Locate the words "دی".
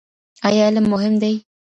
1.21-1.33